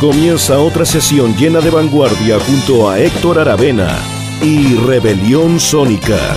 Comienza 0.00 0.58
otra 0.58 0.84
sesión 0.84 1.34
llena 1.36 1.60
de 1.60 1.70
vanguardia 1.70 2.38
junto 2.38 2.90
a 2.90 2.98
Héctor 2.98 3.38
Aravena 3.38 3.98
y 4.42 4.74
Rebelión 4.74 5.58
Sónica. 5.58 6.36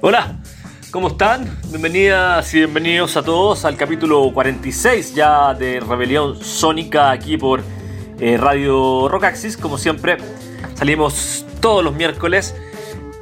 Hola, 0.00 0.40
¿cómo 0.90 1.08
están? 1.08 1.58
Bienvenidas 1.68 2.54
y 2.54 2.60
bienvenidos 2.60 3.18
a 3.18 3.22
todos 3.22 3.66
al 3.66 3.76
capítulo 3.76 4.32
46 4.32 5.14
ya 5.14 5.52
de 5.52 5.78
Rebelión 5.80 6.42
Sónica 6.42 7.10
aquí 7.10 7.36
por 7.36 7.60
eh, 8.18 8.38
Radio 8.38 9.10
Rockaxis. 9.10 9.58
Como 9.58 9.76
siempre, 9.76 10.16
salimos 10.74 11.44
todos 11.60 11.84
los 11.84 11.94
miércoles 11.94 12.54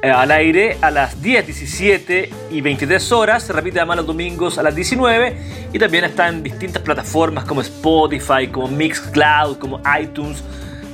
al 0.01 0.31
aire 0.31 0.77
a 0.81 0.91
las 0.91 1.21
10, 1.21 1.45
17 1.45 2.29
y 2.51 2.61
23 2.61 3.11
horas. 3.11 3.43
Se 3.43 3.53
repite 3.53 3.79
además 3.79 3.97
los 3.97 4.07
domingos 4.07 4.57
a 4.57 4.63
las 4.63 4.75
19 4.75 5.37
y 5.73 5.79
también 5.79 6.05
está 6.05 6.27
en 6.29 6.43
distintas 6.43 6.81
plataformas 6.81 7.45
como 7.45 7.61
Spotify, 7.61 8.47
como 8.51 8.67
Mixcloud, 8.67 9.57
como 9.57 9.81
iTunes, 9.99 10.43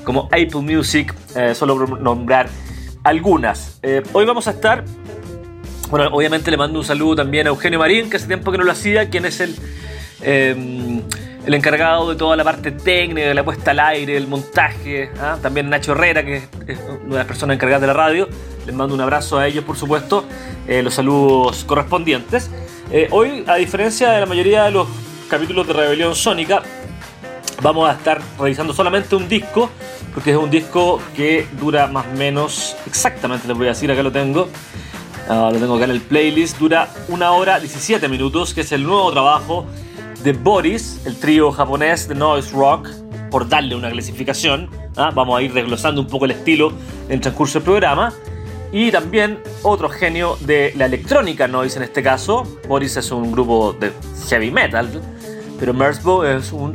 como 0.04 0.26
Apple 0.26 0.62
Music, 0.62 1.14
eh, 1.36 1.54
solo 1.54 1.78
por 1.78 2.02
nombrar 2.02 2.50
algunas. 3.04 3.80
hoy 4.14 4.26
vamos 4.26 4.48
a 4.48 4.52
estar 4.52 4.84
bueno, 5.90 6.10
obviamente 6.12 6.50
le 6.50 6.58
mando 6.58 6.80
un 6.80 6.86
saludo 6.86 7.18
también 7.18 7.48
a 7.48 7.50
Eugenio 7.50 7.80
Marín, 7.80 8.10
que 8.10 8.18
hace 8.18 8.28
tiempo 8.28 8.52
que 8.52 8.58
no 8.58 8.64
lo 8.64 8.72
hacía, 8.72 9.10
quien 9.10 9.26
es 9.26 9.40
el, 9.40 9.56
em, 10.22 11.02
el 11.46 11.54
encargado 11.54 12.10
de 12.10 12.16
toda 12.16 12.36
la 12.36 12.44
parte 12.44 12.72
técnica, 12.72 13.28
de 13.28 13.34
la 13.34 13.44
puesta 13.44 13.72
al 13.72 13.80
aire, 13.80 14.18
el 14.18 14.28
montaje. 14.28 15.12
¿ah? 15.20 15.38
También 15.42 15.70
Nacho 15.70 15.92
Herrera, 15.92 16.26
que 16.26 16.38
es 16.68 16.80
una 17.04 17.14
de 17.14 17.18
las 17.18 17.28
personas 17.28 17.56
encargadas 17.56 17.82
de 17.82 17.88
la 17.88 17.94
radio. 17.94 18.28
Les 18.66 18.74
mando 18.74 18.96
un 18.96 19.02
abrazo 19.02 19.38
a 19.38 19.48
ellos, 19.48 19.64
por 19.64 19.78
supuesto, 19.78 20.26
eh, 20.68 20.82
los 20.82 20.94
saludos 20.94 21.64
correspondientes. 21.66 22.50
Eh, 22.92 23.08
hoy, 23.12 23.44
a 23.48 23.56
diferencia 23.56 24.12
de 24.12 24.20
la 24.22 24.26
mayoría 24.26 24.64
de 24.64 24.72
los 24.72 24.88
capítulos 25.30 25.68
de 25.68 25.74
Rebelión 25.74 26.16
Sónica, 26.16 26.64
vamos 27.62 27.90
a 27.90 27.94
estar 27.94 28.22
revisando 28.40 28.74
solamente 28.74 29.16
un 29.16 29.28
disco, 29.28 29.70
porque 30.14 30.32
es 30.32 30.38
un 30.38 30.50
disco 30.50 31.00
que 31.16 31.48
dura 31.60 31.88
más 31.88 32.06
o 32.08 32.18
menos, 32.18 32.76
exactamente 32.86 33.48
les 33.48 33.58
voy 33.58 33.68
a 33.68 33.70
decir, 33.70 33.92
acá 33.92 34.02
lo 34.02 34.12
tengo, 34.12 34.50
Ah, 35.28 35.50
lo 35.52 35.60
tengo 35.60 35.76
acá 35.76 35.86
en 35.86 35.92
el 35.92 36.02
playlist. 36.02 36.60
Dura 36.60 36.88
una 37.08 37.32
hora 37.32 37.60
17 37.60 38.08
minutos, 38.08 38.54
que 38.54 38.62
es 38.62 38.72
el 38.72 38.84
nuevo 38.84 39.12
trabajo 39.12 39.66
de 40.26 40.34
Boris, 40.34 41.00
el 41.06 41.16
trío 41.18 41.52
japonés 41.52 42.08
de 42.08 42.16
noise 42.16 42.52
rock, 42.52 42.90
por 43.30 43.48
darle 43.48 43.76
una 43.76 43.92
clasificación. 43.92 44.72
¿ah? 44.98 45.12
Vamos 45.14 45.38
a 45.38 45.44
ir 45.44 45.54
desglosando 45.54 46.02
un 46.02 46.08
poco 46.08 46.26
el 46.26 46.32
estilo 46.32 46.74
en 47.06 47.14
el 47.14 47.22
transcurso 47.22 47.60
del 47.60 47.64
programa. 47.64 48.12
Y 48.72 48.92
también 48.92 49.38
otro 49.62 49.88
genio 49.88 50.36
de 50.42 50.74
la 50.76 50.88
electrónica 50.88 51.48
noise 51.48 51.78
en 51.78 51.84
este 51.84 52.02
caso. 52.02 52.44
Boris 52.68 52.98
es 52.98 53.12
un 53.12 53.32
grupo 53.32 53.74
de 53.74 53.92
heavy 54.28 54.50
metal, 54.50 54.90
pero 55.60 55.76
Merzbow 55.76 56.24
es 56.24 56.52
un 56.52 56.74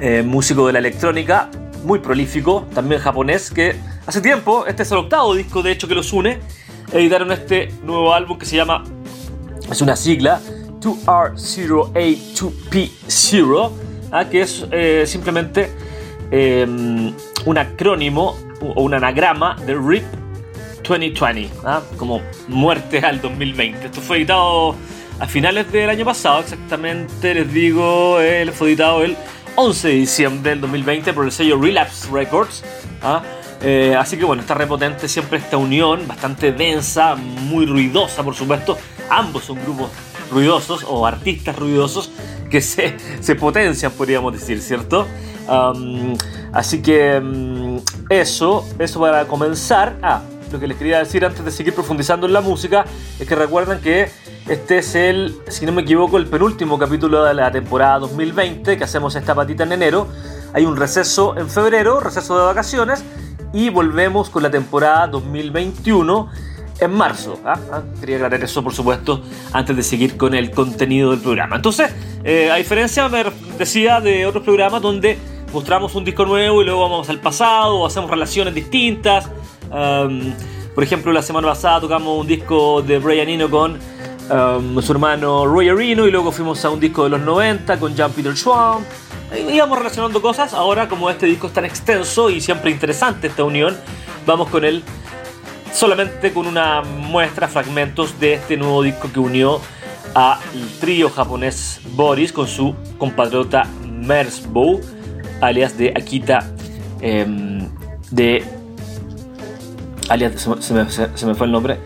eh, 0.00 0.24
músico 0.24 0.66
de 0.66 0.72
la 0.72 0.80
electrónica 0.80 1.50
muy 1.84 2.00
prolífico, 2.00 2.66
también 2.74 3.00
japonés, 3.00 3.52
que 3.52 3.76
hace 4.06 4.20
tiempo, 4.20 4.66
este 4.66 4.82
es 4.82 4.90
el 4.90 4.98
octavo 4.98 5.36
disco 5.36 5.62
de 5.62 5.70
hecho 5.70 5.86
que 5.86 5.94
los 5.94 6.12
une, 6.12 6.40
editaron 6.92 7.30
este 7.30 7.68
nuevo 7.84 8.12
álbum 8.12 8.38
que 8.38 8.44
se 8.46 8.56
llama, 8.56 8.82
es 9.70 9.80
una 9.80 9.94
sigla, 9.94 10.40
2R0A2P0, 10.82 13.70
¿ah? 14.10 14.28
que 14.28 14.42
es 14.42 14.66
eh, 14.70 15.04
simplemente 15.06 15.70
em, 16.30 17.14
un 17.46 17.58
acrónimo 17.58 18.36
o 18.60 18.82
un 18.82 18.92
anagrama 18.94 19.56
de 19.66 19.74
RIP 19.74 20.04
2020, 20.86 21.50
¿ah? 21.64 21.80
como 21.96 22.20
muerte 22.48 22.98
al 22.98 23.20
2020. 23.20 23.86
Esto 23.86 24.00
fue 24.00 24.18
editado 24.18 24.76
a 25.20 25.26
finales 25.26 25.70
del 25.70 25.88
año 25.88 26.04
pasado, 26.04 26.40
exactamente 26.40 27.34
les 27.34 27.52
digo, 27.52 28.20
eh, 28.20 28.50
fue 28.52 28.68
editado 28.68 29.04
el 29.04 29.16
11 29.54 29.88
de 29.88 29.94
diciembre 29.94 30.50
del 30.50 30.60
2020 30.62 31.12
por 31.12 31.24
el 31.24 31.32
sello 31.32 31.60
Relapse 31.60 32.08
Records. 32.10 32.64
¿ah? 33.02 33.22
Eh, 33.62 33.94
así 33.96 34.16
que 34.16 34.24
bueno, 34.24 34.42
está 34.42 34.54
repotente 34.54 35.06
siempre 35.06 35.38
esta 35.38 35.56
unión, 35.56 36.08
bastante 36.08 36.50
densa, 36.50 37.14
muy 37.14 37.66
ruidosa 37.66 38.24
por 38.24 38.34
supuesto. 38.34 38.76
Ambos 39.08 39.44
son 39.44 39.62
grupos 39.62 39.90
ruidosos 40.32 40.84
o 40.88 41.06
artistas 41.06 41.56
ruidosos 41.56 42.10
que 42.50 42.60
se, 42.60 42.96
se 43.20 43.34
potencian, 43.34 43.92
podríamos 43.92 44.32
decir, 44.32 44.60
¿cierto? 44.60 45.06
así 46.52 46.82
que 46.82 47.20
mm, 47.20 47.78
eso, 48.10 48.64
eso 48.78 49.00
para 49.00 49.26
comenzar. 49.26 49.96
Ah, 50.02 50.22
lo 50.52 50.60
que 50.60 50.66
les 50.66 50.76
quería 50.76 50.98
decir 50.98 51.24
antes 51.24 51.42
de 51.44 51.50
seguir 51.50 51.74
profundizando 51.74 52.26
en 52.26 52.34
la 52.34 52.42
música 52.42 52.84
es 53.18 53.26
que 53.26 53.34
recuerden 53.34 53.80
que 53.80 54.10
este 54.46 54.78
es 54.78 54.94
el, 54.94 55.34
si 55.48 55.64
no 55.64 55.72
me 55.72 55.82
equivoco, 55.82 56.18
el 56.18 56.26
penúltimo 56.26 56.78
capítulo 56.78 57.24
de 57.24 57.32
la 57.32 57.50
temporada 57.50 58.00
2020 58.00 58.76
que 58.76 58.84
hacemos 58.84 59.14
esta 59.14 59.34
patita 59.34 59.64
en 59.64 59.72
enero. 59.72 60.08
Hay 60.52 60.66
un 60.66 60.76
receso 60.76 61.36
en 61.38 61.48
febrero, 61.48 62.00
receso 62.00 62.38
de 62.38 62.44
vacaciones, 62.44 63.02
y 63.54 63.70
volvemos 63.70 64.28
con 64.28 64.42
la 64.42 64.50
temporada 64.50 65.06
2021 65.06 66.28
en 66.84 66.92
marzo. 66.92 67.40
¿ah? 67.44 67.58
¿Ah? 67.72 67.82
Quería 68.00 68.16
aclarar 68.16 68.42
eso, 68.42 68.62
por 68.62 68.74
supuesto, 68.74 69.22
antes 69.52 69.76
de 69.76 69.82
seguir 69.82 70.16
con 70.16 70.34
el 70.34 70.50
contenido 70.50 71.10
del 71.10 71.20
programa. 71.20 71.56
Entonces, 71.56 71.92
eh, 72.24 72.50
a 72.50 72.56
diferencia, 72.56 73.08
me 73.08 73.24
decía, 73.58 74.00
de 74.00 74.26
otros 74.26 74.44
programas 74.44 74.82
donde 74.82 75.18
mostramos 75.52 75.94
un 75.94 76.04
disco 76.04 76.24
nuevo 76.24 76.62
y 76.62 76.64
luego 76.64 76.82
vamos 76.82 77.08
al 77.08 77.20
pasado, 77.20 77.80
o 77.80 77.86
hacemos 77.86 78.10
relaciones 78.10 78.54
distintas. 78.54 79.28
por 80.74 80.84
ejemplo, 80.84 81.12
la 81.12 81.22
semana 81.22 81.48
pasada 81.48 81.80
tocamos 81.80 82.20
un 82.20 82.26
disco 82.26 82.82
de 82.82 82.98
Brian 82.98 83.28
Eno 83.28 83.50
con 83.50 83.78
su 84.82 84.92
hermano 84.92 85.46
Roy 85.46 85.68
Arino 85.68 86.06
y 86.06 86.10
luego 86.10 86.32
fuimos 86.32 86.64
a 86.64 86.70
un 86.70 86.80
disco 86.80 87.04
de 87.04 87.10
los 87.10 87.20
90 87.20 87.78
con 87.78 87.94
Jean 87.94 88.10
Peter 88.12 88.34
Schwab 88.34 88.80
íbamos 89.36 89.78
relacionando 89.78 90.20
cosas. 90.20 90.52
Ahora, 90.54 90.88
como 90.88 91.10
este 91.10 91.26
disco 91.26 91.46
es 91.46 91.52
tan 91.52 91.64
extenso 91.64 92.30
y 92.30 92.40
siempre 92.40 92.70
interesante 92.70 93.28
esta 93.28 93.44
unión, 93.44 93.76
vamos 94.26 94.48
con 94.48 94.64
él 94.64 94.82
solamente 95.72 96.32
con 96.32 96.46
una 96.46 96.82
muestra, 96.82 97.48
fragmentos 97.48 98.18
de 98.20 98.34
este 98.34 98.56
nuevo 98.56 98.82
disco 98.82 99.10
que 99.12 99.20
unió 99.20 99.60
al 100.14 100.38
trío 100.80 101.08
japonés 101.10 101.80
Boris 101.94 102.32
con 102.32 102.46
su 102.46 102.74
compatriota 102.98 103.66
Merzbow, 103.86 104.80
alias 105.40 105.76
de 105.78 105.92
Akita, 105.96 106.50
em, 107.00 107.68
de. 108.10 108.44
alias, 110.08 110.48
se 110.60 110.74
me, 111.26 111.34
fue 111.34 111.46
el 111.46 111.52
nombre, 111.52 111.78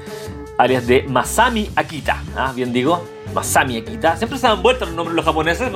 alias 0.59 0.87
de 0.87 1.05
Masami 1.05 1.71
Akita, 1.77 2.23
¿ah? 2.37 2.53
bien 2.55 2.73
digo, 2.73 3.05
Masami 3.35 3.79
Akita. 3.79 4.17
Siempre 4.17 4.39
se 4.39 4.47
dan 4.47 4.63
vueltas 4.63 4.89
los 4.89 4.97
nombres 4.97 5.15
los 5.15 5.25
japoneses. 5.25 5.71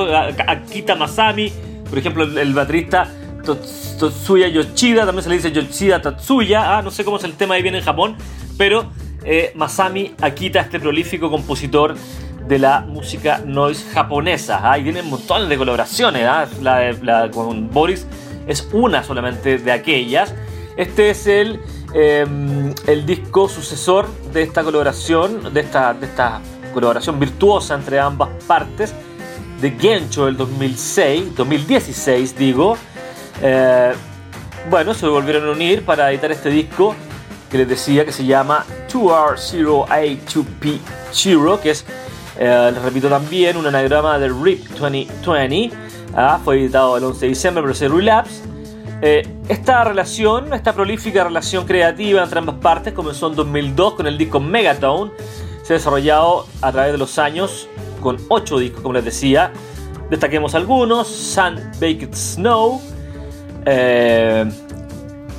Akita 0.47 0.97
Masami, 0.97 1.53
por 1.88 1.99
ejemplo, 1.99 2.25
el, 2.25 2.54
baterista 2.54 3.09
Tatsuya 3.43 4.49
Yoshida, 4.49 5.05
también 5.06 5.23
se 5.23 5.28
le 5.28 5.37
dice 5.37 5.53
Yoshida 5.53 6.01
Tatsuya. 6.01 6.78
Ah, 6.78 6.83
no 6.83 6.91
sé 6.91 7.05
cómo 7.05 7.17
es 7.17 7.25
el 7.25 7.34
tema 7.34 7.55
ahí 7.55 7.62
viene 7.62 7.78
en 7.78 7.84
Japón, 7.84 8.17
pero 8.56 8.91
eh, 9.25 9.53
Masami 9.55 10.15
Akita, 10.21 10.61
este 10.61 10.81
prolífico 10.81 11.31
compositor 11.31 11.95
de 12.47 12.59
la 12.59 12.81
música 12.81 13.43
noise 13.45 13.84
japonesa. 13.93 14.71
Ahí 14.71 14.83
vienen 14.83 15.09
montones 15.09 15.49
de 15.49 15.56
colaboraciones. 15.56 16.27
¿ah? 16.27 16.47
La, 16.61 17.31
con 17.31 17.71
Boris 17.71 18.06
es 18.47 18.69
una 18.73 19.03
solamente 19.03 19.59
de 19.59 19.73
aquellas. 19.73 20.34
Este 20.77 21.11
es 21.11 21.27
el, 21.27 21.61
em, 21.95 22.75
el 22.87 23.06
disco 23.06 23.49
sucesor 23.49 24.09
de 24.33 24.43
esta 24.43 24.62
colaboración, 24.62 25.53
de 25.53 25.61
esta, 25.61 25.95
de 25.95 26.06
esta 26.06 26.41
colaboración 26.73 27.19
virtuosa 27.19 27.75
entre 27.75 27.99
ambas 27.99 28.31
partes 28.47 28.95
de 29.61 29.73
Gencho 29.73 30.27
del 30.27 30.37
2006, 30.37 31.37
2016 31.37 32.37
digo. 32.37 32.77
Eh, 33.43 33.93
bueno, 34.69 34.93
se 34.95 35.06
volvieron 35.06 35.49
a 35.49 35.53
unir 35.53 35.84
para 35.84 36.11
editar 36.11 36.33
este 36.33 36.51
disco 36.51 36.97
que 37.51 37.59
les 37.59 37.69
decía 37.69 38.05
que 38.05 38.12
se 38.12 38.26
llama 38.26 38.64
2R0A2P0, 38.93 41.61
que 41.61 41.70
es, 41.70 41.85
eh, 42.38 42.70
les 42.73 42.82
repito 42.82 43.09
también, 43.09 43.56
un 43.56 43.67
anagrama 43.67 44.19
de 44.19 44.29
RIP 44.29 44.69
2020. 44.79 45.70
Ah, 46.14 46.38
fue 46.44 46.61
editado 46.61 46.97
el 46.97 47.05
11 47.05 47.20
de 47.20 47.29
diciembre 47.29 47.62
por 47.62 47.70
el 47.70 47.93
Relapse. 47.93 48.43
Eh, 49.03 49.26
esta 49.49 49.85
relación, 49.85 50.53
esta 50.53 50.75
prolífica 50.75 51.25
relación 51.25 51.64
creativa 51.64 52.23
entre 52.23 52.38
ambas 52.38 52.56
partes 52.56 52.93
comenzó 52.93 53.29
en 53.29 53.37
2002 53.37 53.94
con 53.94 54.06
el 54.06 54.19
disco 54.19 54.41
Megatone 54.41 55.11
se 55.62 55.75
ha 55.75 55.76
desarrollado 55.76 56.47
a 56.61 56.73
través 56.73 56.93
de 56.93 56.99
los 56.99 57.19
años 57.19 57.69
con 58.03 58.19
8 58.29 58.59
discos, 58.59 58.82
como 58.82 58.93
les 58.94 59.05
decía. 59.05 59.53
Destaquemos 60.11 60.55
algunos: 60.55 61.06
Sun 61.06 61.56
Baked 61.81 62.12
Snow 62.12 62.82
eh, 63.67 64.45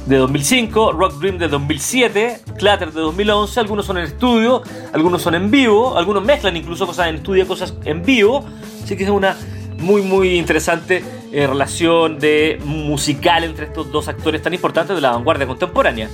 de 0.05 0.17
2005, 0.17 0.93
Rock 0.93 1.19
Dream 1.19 1.37
de 1.37 1.47
2007, 1.47 2.39
Clatter 2.57 2.91
de 2.91 3.01
2011. 3.01 3.59
Algunos 3.59 3.85
son 3.85 3.97
en 3.97 4.05
estudio, 4.05 4.61
algunos 4.93 5.21
son 5.21 5.35
en 5.35 5.51
vivo, 5.51 5.97
algunos 5.97 6.23
mezclan 6.23 6.55
incluso 6.57 6.85
cosas 6.85 7.07
en 7.07 7.15
estudio, 7.15 7.47
cosas 7.47 7.73
en 7.85 8.03
vivo. 8.03 8.45
Así 8.83 8.95
que 8.95 9.03
es 9.03 9.09
una 9.09 9.35
muy, 9.77 10.01
muy 10.01 10.37
interesante 10.37 11.03
eh, 11.31 11.47
relación 11.47 12.19
de 12.19 12.59
musical 12.65 13.43
entre 13.43 13.65
estos 13.65 13.91
dos 13.91 14.07
actores 14.07 14.41
tan 14.41 14.53
importantes 14.53 14.95
de 14.95 15.01
la 15.01 15.11
vanguardia 15.11 15.47
contemporánea. 15.47 16.09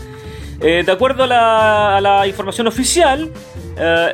Eh, 0.59 0.83
de 0.86 0.92
acuerdo 0.92 1.24
a 1.24 2.01
la, 2.01 2.24
información 2.27 2.68
oficial, 2.68 3.31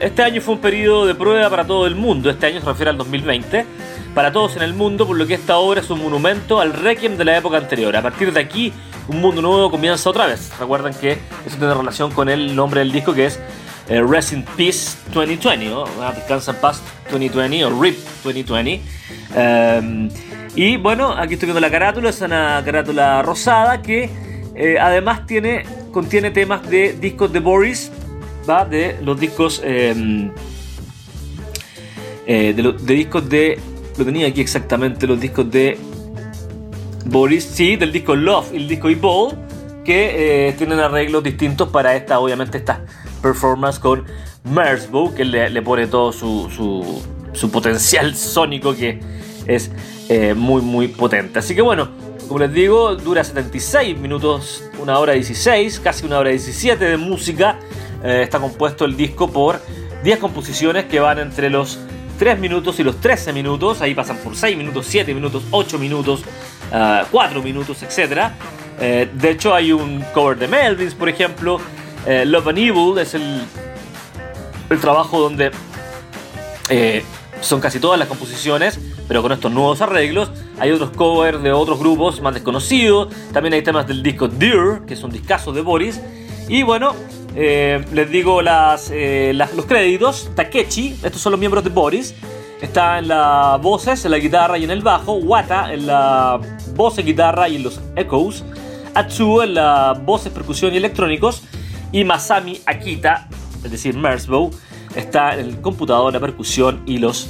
este 0.01 0.21
año 0.21 0.41
fue 0.41 0.55
un 0.55 0.59
periodo 0.59 1.05
de 1.05 1.15
prueba 1.15 1.49
para 1.49 1.65
todo 1.65 1.87
el 1.87 1.95
mundo. 1.95 2.29
Este 2.29 2.47
año 2.47 2.59
se 2.59 2.65
refiere 2.65 2.89
al 2.89 2.97
2020. 2.97 3.65
Para 4.13 4.31
todos 4.31 4.55
en 4.55 4.61
el 4.61 4.73
mundo, 4.73 5.07
por 5.07 5.17
lo 5.17 5.25
que 5.25 5.33
esta 5.33 5.57
obra 5.57 5.81
es 5.81 5.89
un 5.89 5.99
monumento 5.99 6.61
al 6.61 6.73
requiem 6.73 7.17
de 7.17 7.25
la 7.25 7.37
época 7.37 7.57
anterior. 7.57 7.95
A 7.95 8.01
partir 8.01 8.31
de 8.31 8.39
aquí, 8.39 8.71
un 9.07 9.19
mundo 9.19 9.41
nuevo 9.41 9.71
comienza 9.71 10.09
otra 10.09 10.27
vez. 10.27 10.51
Recuerden 10.59 10.93
que 10.93 11.17
eso 11.45 11.57
tiene 11.57 11.73
relación 11.73 12.11
con 12.11 12.29
el 12.29 12.55
nombre 12.55 12.81
del 12.81 12.91
disco 12.91 13.13
que 13.13 13.25
es 13.25 13.39
eh, 13.89 14.01
Rest 14.01 14.33
in 14.33 14.43
Peace 14.55 14.97
2020, 15.13 15.65
¿no? 15.65 15.85
Ah, 15.99 16.13
Descansa 16.15 16.53
Paz 16.61 16.81
2020 17.11 17.65
o 17.65 17.81
RIP 17.81 17.97
2020. 18.23 18.81
Em, 19.35 20.09
y 20.55 20.77
bueno, 20.77 21.11
aquí 21.11 21.33
estoy 21.33 21.47
viendo 21.47 21.59
la 21.59 21.71
carátula, 21.71 22.09
es 22.09 22.21
una 22.21 22.61
carátula 22.63 23.23
rosada 23.23 23.81
que 23.81 24.09
eh, 24.55 24.77
además 24.79 25.25
tiene, 25.25 25.65
contiene 25.91 26.29
temas 26.29 26.69
de 26.69 26.93
discos 26.93 27.33
de 27.33 27.39
Boris, 27.39 27.91
¿va? 28.47 28.63
de 28.63 28.97
los 29.01 29.19
discos 29.19 29.59
em, 29.63 30.31
eh, 32.25 32.53
de, 32.53 32.93
discos 32.95 33.27
de. 33.27 33.59
Lo 33.97 34.05
tenía 34.05 34.27
aquí 34.27 34.41
exactamente, 34.41 35.05
los 35.07 35.19
discos 35.19 35.49
de 35.51 35.77
Boris, 37.05 37.43
sí, 37.43 37.75
del 37.75 37.91
disco 37.91 38.15
Love 38.15 38.53
y 38.53 38.57
el 38.57 38.67
disco 38.67 38.89
Evolve, 38.89 39.35
que 39.85 40.55
tienen 40.57 40.79
arreglos 40.79 41.23
distintos 41.23 41.69
para 41.69 41.95
esta, 41.95 42.19
obviamente, 42.19 42.57
esta 42.57 42.81
performance 43.21 43.79
con 43.79 44.05
Mersbow, 44.43 45.13
que 45.13 45.25
le, 45.25 45.61
pone 45.61 45.87
todo 45.87 46.11
su, 46.11 47.01
su, 47.33 47.51
potencial 47.51 48.15
sónico 48.15 48.75
que 48.75 48.99
es 49.47 49.71
eh, 50.09 50.33
muy 50.33 50.61
muy 50.61 50.87
potente. 50.87 51.39
Así 51.39 51.55
que 51.55 51.61
bueno, 51.61 51.89
como 52.27 52.39
les 52.39 52.53
digo, 52.53 52.95
dura 52.95 53.23
76 53.23 53.97
minutos, 53.97 54.63
una 54.79 54.99
hora 54.99 55.13
16, 55.13 55.79
casi 55.79 56.05
una 56.05 56.19
hora 56.19 56.29
17 56.29 56.83
de 56.83 56.97
música. 56.97 57.59
Eh, 58.03 58.21
está 58.23 58.39
compuesto 58.39 58.85
el 58.85 58.97
disco 58.97 59.29
por 59.31 59.61
10 60.03 60.19
composiciones 60.19 60.85
que 60.85 60.99
van 60.99 61.19
entre 61.19 61.49
los 61.49 61.79
3 62.23 62.39
minutos 62.39 62.79
y 62.79 62.85
los 62.85 63.01
13 63.01 63.33
minutos. 63.33 63.81
Ahí 63.81 63.93
pasan 63.93 64.15
por 64.15 64.33
6 64.33 64.55
minutos, 64.55 64.85
7 64.87 65.13
minutos, 65.13 65.43
8 65.51 65.77
minutos, 65.77 66.23
4 67.11 67.11
uh, 67.11 67.43
minutos, 67.43 67.83
etc. 67.83 68.31
Eh, 68.79 69.09
de 69.13 69.29
hecho, 69.31 69.53
hay 69.53 69.73
un 69.73 70.01
cover 70.13 70.37
de 70.37 70.47
Melvins, 70.47 70.95
por 70.95 71.09
ejemplo. 71.09 71.59
Eh, 72.07 72.23
Love 72.25 72.47
and 72.47 72.59
Evil 72.59 72.97
es 72.97 73.13
el, 73.13 73.41
el 74.69 74.79
trabajo 74.79 75.19
donde 75.19 75.51
eh, 76.69 77.03
son 77.41 77.59
casi 77.59 77.81
todas 77.81 77.99
las 77.99 78.07
composiciones, 78.07 78.79
pero 79.05 79.21
con 79.21 79.33
estos 79.33 79.51
nuevos 79.51 79.81
arreglos. 79.81 80.31
Hay 80.59 80.71
otros 80.71 80.91
covers 80.91 81.43
de 81.43 81.51
otros 81.51 81.77
grupos 81.77 82.21
más 82.21 82.33
desconocidos. 82.33 83.13
También 83.33 83.53
hay 83.53 83.63
temas 83.63 83.85
del 83.85 84.01
disco 84.01 84.29
Dear, 84.29 84.85
que 84.85 84.93
es 84.93 85.03
un 85.03 85.11
discazo 85.11 85.51
de 85.51 85.59
Boris. 85.59 85.99
Y 86.47 86.63
bueno, 86.63 86.95
eh, 87.35 87.83
les 87.91 88.09
digo 88.09 88.41
las, 88.41 88.91
los 88.91 89.65
créditos. 89.65 90.29
Takechi, 90.35 90.99
estos 91.03 91.21
son 91.21 91.31
los 91.31 91.39
miembros 91.39 91.63
de 91.63 91.69
Boris. 91.69 92.15
Está 92.61 92.99
en 92.99 93.09
las 93.09 93.61
voces, 93.61 94.05
en 94.05 94.11
la 94.11 94.17
guitarra 94.17 94.57
y 94.57 94.63
en 94.63 94.71
el 94.71 94.81
bajo. 94.81 95.13
Wata 95.15 95.73
en 95.73 95.87
la 95.87 96.39
voz, 96.75 96.97
guitarra 96.97 97.49
y 97.49 97.57
en 97.57 97.63
los 97.63 97.81
echoes. 97.95 98.43
Atsuo 98.93 99.43
en 99.43 99.55
las 99.55 100.03
voces, 100.05 100.31
percusión 100.31 100.73
y 100.73 100.77
electrónicos 100.77 101.43
y 101.93 102.03
Masami 102.03 102.59
Akita, 102.65 103.29
es 103.63 103.71
decir, 103.71 103.95
Mersbow, 103.95 104.51
está 104.95 105.35
en 105.35 105.41
el 105.41 105.61
computador, 105.61 106.11
la 106.11 106.19
percusión 106.19 106.81
y 106.85 106.97
los 106.97 107.29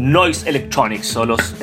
noise 0.00 0.48
electronics 0.48 1.14
o 1.16 1.26
los 1.26 1.54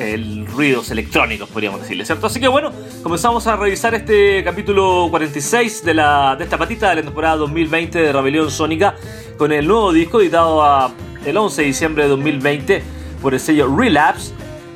ruidos 0.54 0.90
electrónicos, 0.90 1.48
podríamos 1.48 1.80
decirle, 1.80 2.04
¿cierto? 2.04 2.26
Así 2.28 2.38
que 2.38 2.48
bueno, 2.48 2.70
comenzamos 3.02 3.46
a 3.46 3.56
revisar 3.56 3.94
este 3.94 4.44
capítulo 4.44 5.08
46 5.10 5.84
de, 5.84 5.94
la, 5.94 6.36
de 6.36 6.44
esta 6.44 6.56
patita 6.56 6.90
de 6.90 6.96
la 6.96 7.02
temporada 7.02 7.36
2020 7.36 7.98
de 7.98 8.12
Rebelión 8.12 8.50
Sónica 8.50 8.94
con 9.36 9.52
el 9.52 9.66
nuevo 9.66 9.92
disco 9.92 10.20
editado 10.20 10.92
el 11.24 11.36
11 11.36 11.62
de 11.62 11.66
diciembre 11.66 12.02
de 12.04 12.10
2020 12.10 12.82
por 13.20 13.34
el 13.34 13.40
sello 13.40 13.74
Relapse 13.76 14.32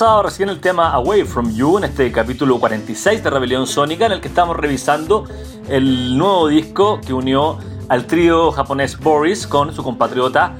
Pasado 0.04 0.24
recién 0.24 0.50
el 0.50 0.60
tema 0.60 0.92
Away 0.92 1.24
From 1.24 1.54
You 1.54 1.78
en 1.78 1.84
este 1.84 2.12
capítulo 2.12 2.60
46 2.60 3.24
de 3.24 3.30
Rebelión 3.30 3.66
Sónica 3.66 4.04
en 4.04 4.12
el 4.12 4.20
que 4.20 4.28
estamos 4.28 4.54
revisando 4.54 5.24
el 5.70 6.18
nuevo 6.18 6.48
disco 6.48 7.00
que 7.00 7.14
unió 7.14 7.58
al 7.88 8.06
trío 8.06 8.52
japonés 8.52 8.98
Boris 8.98 9.46
con 9.46 9.74
su 9.74 9.82
compatriota 9.82 10.52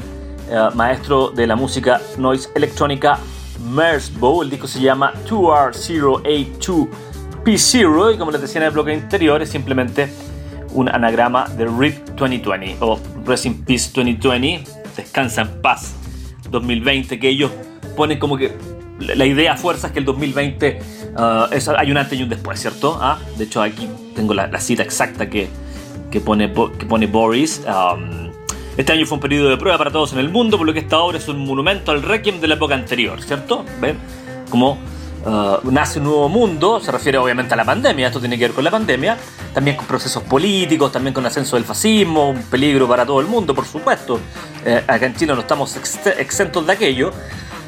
eh, 0.48 0.68
maestro 0.74 1.28
de 1.28 1.46
la 1.46 1.56
música 1.56 2.00
noise 2.16 2.48
electrónica 2.54 3.18
Merzbow. 3.70 4.40
El 4.40 4.48
disco 4.48 4.66
se 4.66 4.80
llama 4.80 5.12
2R082P0 5.28 8.14
y 8.14 8.16
como 8.16 8.30
les 8.30 8.40
decía 8.40 8.62
en 8.62 8.68
el 8.68 8.72
bloque 8.72 8.94
interior 8.94 9.42
es 9.42 9.50
simplemente 9.50 10.10
un 10.72 10.88
anagrama 10.88 11.50
de 11.50 11.66
RIP 11.66 12.08
2020 12.16 12.78
o 12.80 12.98
Rest 13.26 13.44
in 13.44 13.62
Peace 13.62 13.90
2020, 13.94 14.64
Descansa 14.96 15.42
en 15.42 15.60
Paz 15.60 15.92
2020 16.48 17.20
que 17.20 17.28
ellos 17.28 17.50
ponen 17.94 18.18
como 18.18 18.38
que 18.38 18.73
la 18.98 19.26
idea 19.26 19.56
fuerza 19.56 19.88
es 19.88 19.92
que 19.92 19.98
el 19.98 20.04
2020 20.04 20.78
uh, 21.16 21.74
hay 21.76 21.90
un 21.90 21.96
antes 21.96 22.18
y 22.18 22.22
un 22.22 22.28
después, 22.28 22.60
¿cierto? 22.60 22.98
Ah, 23.00 23.18
de 23.36 23.44
hecho, 23.44 23.60
aquí 23.60 23.88
tengo 24.14 24.34
la, 24.34 24.60
cita 24.60 24.82
exacta 24.82 25.28
que, 25.28 25.48
que, 26.10 26.20
pone, 26.20 26.52
que 26.78 26.86
pone 26.86 27.06
Boris. 27.06 27.62
Um, 27.66 28.30
este 28.76 28.92
año 28.92 29.06
fue 29.06 29.16
un 29.16 29.20
periodo 29.20 29.50
de 29.50 29.56
prueba 29.56 29.78
para 29.78 29.90
todos 29.90 30.12
en 30.12 30.18
el 30.18 30.28
mundo, 30.28 30.58
por 30.58 30.66
lo 30.66 30.72
que 30.72 30.80
esta 30.80 30.98
obra 30.98 31.18
es 31.18 31.28
un 31.28 31.44
monumento 31.44 31.92
al 31.92 32.02
requiem 32.02 32.40
de 32.40 32.48
la 32.48 32.54
época 32.54 32.74
anterior, 32.74 33.20
¿cierto? 33.22 33.64
¿Ven? 33.80 33.98
Como 34.50 34.78
uh, 35.24 35.70
nace 35.70 35.98
un 35.98 36.06
nuevo 36.06 36.28
mundo, 36.28 36.80
se 36.80 36.90
refiere 36.92 37.18
obviamente 37.18 37.54
a 37.54 37.56
la 37.56 37.64
pandemia, 37.64 38.08
esto 38.08 38.20
tiene 38.20 38.36
que 38.38 38.44
ver 38.44 38.52
con 38.52 38.64
la 38.64 38.70
pandemia, 38.70 39.16
también 39.52 39.76
con 39.76 39.86
procesos 39.86 40.22
políticos, 40.24 40.92
también 40.92 41.14
con 41.14 41.24
el 41.24 41.28
ascenso 41.28 41.56
del 41.56 41.64
fascismo, 41.64 42.30
un 42.30 42.42
peligro 42.42 42.88
para 42.88 43.04
todo 43.04 43.20
el 43.20 43.26
mundo, 43.26 43.54
por 43.54 43.64
supuesto. 43.64 44.20
Eh, 44.64 44.82
acá 44.86 45.06
en 45.06 45.14
Chile 45.14 45.34
no 45.34 45.40
estamos 45.40 45.76
exentos 45.76 46.66
de 46.66 46.72
aquello. 46.72 47.12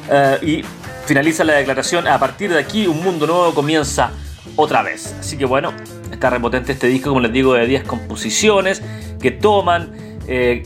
Uh, 0.09 0.45
y 0.45 0.63
finaliza 1.07 1.45
la 1.45 1.53
declaración, 1.53 2.05
a 2.07 2.19
partir 2.19 2.51
de 2.51 2.59
aquí 2.59 2.85
un 2.85 3.01
mundo 3.01 3.25
nuevo 3.25 3.53
comienza 3.53 4.11
otra 4.57 4.83
vez. 4.83 5.15
Así 5.19 5.37
que 5.37 5.45
bueno, 5.45 5.73
está 6.11 6.29
repotente 6.29 6.73
este 6.73 6.87
disco, 6.87 7.09
como 7.09 7.21
les 7.21 7.31
digo, 7.31 7.53
de 7.53 7.65
10 7.65 7.83
composiciones 7.85 8.83
que 9.21 9.31
toman 9.31 9.91
eh, 10.27 10.63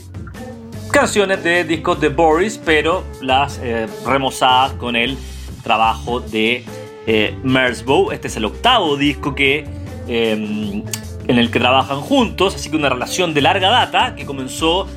canciones 0.91 1.43
de 1.43 1.63
discos 1.63 2.01
de 2.01 2.09
Boris, 2.09 2.59
pero 2.63 3.03
las 3.21 3.59
eh, 3.61 3.87
remozadas 4.05 4.73
con 4.73 4.95
el 4.95 5.15
trabajo 5.63 6.19
de 6.19 6.65
eh, 7.05 7.37
Merzbow. 7.43 8.11
Este 8.11 8.27
es 8.27 8.35
el 8.35 8.45
octavo 8.45 8.97
disco 8.97 9.35
que, 9.35 9.65
em, 10.07 10.83
en 11.27 11.37
el 11.37 11.51
que 11.51 11.59
trabajan 11.59 12.01
juntos, 12.01 12.55
así 12.55 12.71
que 12.71 12.77
una 12.77 12.89
relación 12.89 13.35
de 13.35 13.41
larga 13.41 13.69
data 13.69 14.15
que 14.15 14.25
comenzó 14.25 14.87